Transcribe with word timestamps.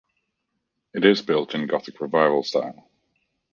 It 0.95 1.05
is 1.05 1.21
built 1.21 1.53
in 1.53 1.67
Gothic 1.67 2.01
Revival 2.01 2.41
style. 2.41 2.89